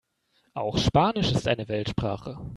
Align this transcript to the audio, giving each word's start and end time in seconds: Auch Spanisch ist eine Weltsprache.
Auch 0.55 0.79
Spanisch 0.79 1.31
ist 1.31 1.47
eine 1.47 1.67
Weltsprache. 1.67 2.39